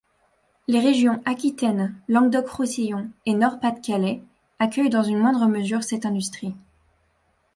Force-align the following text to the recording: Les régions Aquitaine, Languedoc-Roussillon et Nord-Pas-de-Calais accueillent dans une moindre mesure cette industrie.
Les 0.67 0.79
régions 0.79 1.21
Aquitaine, 1.25 1.93
Languedoc-Roussillon 2.07 3.11
et 3.27 3.35
Nord-Pas-de-Calais 3.35 4.23
accueillent 4.57 4.89
dans 4.89 5.03
une 5.03 5.19
moindre 5.19 5.45
mesure 5.45 5.83
cette 5.83 6.07
industrie. 6.07 6.55